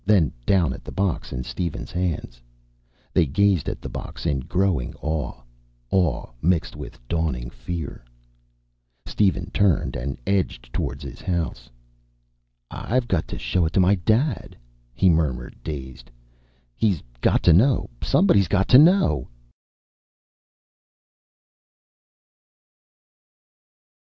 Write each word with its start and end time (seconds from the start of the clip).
Then 0.03 0.31
down 0.47 0.73
at 0.73 0.83
the 0.83 0.91
box 0.91 1.31
in 1.31 1.43
Steven's 1.43 1.91
hands. 1.91 2.41
They 3.13 3.27
gazed 3.27 3.69
at 3.69 3.81
the 3.83 3.87
box 3.87 4.25
in 4.25 4.39
growing 4.39 4.95
awe. 4.95 5.43
Awe 5.91 6.25
mixed 6.41 6.75
with 6.75 6.97
dawning 7.07 7.51
fear. 7.51 8.03
Steven 9.05 9.51
turned 9.51 9.95
and 9.95 10.17
edged 10.25 10.73
toward 10.73 11.03
his 11.03 11.21
house. 11.21 11.69
"I've 12.71 13.07
got 13.07 13.27
to 13.27 13.37
show 13.37 13.63
it 13.67 13.73
to 13.73 13.79
my 13.79 13.93
Dad," 13.93 14.57
he 14.95 15.07
murmured, 15.07 15.55
dazed. 15.63 16.09
"He's 16.75 17.03
got 17.21 17.43
to 17.43 17.53
know. 17.53 17.87
Somebody's 18.01 18.47
got 18.47 18.67
to 18.69 18.79
know!" 18.79 19.27